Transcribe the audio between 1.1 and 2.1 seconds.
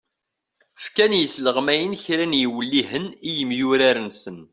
yisleɣmayen